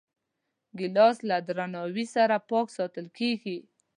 ګیلاس 0.77 1.17
له 1.29 1.37
درناوي 1.47 2.05
سره 2.15 2.35
پاک 2.49 2.67
ساتل 2.77 3.07
کېږي. 3.17 3.57